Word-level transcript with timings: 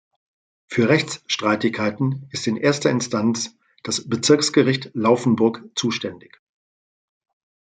Für 0.65 0.89
Rechtsstreitigkeiten 0.89 2.25
ist 2.31 2.47
in 2.47 2.57
erster 2.57 2.89
Instanz 2.89 3.55
das 3.83 4.09
Bezirksgericht 4.09 4.89
Laufenburg 4.95 5.63
zuständig. 5.75 6.41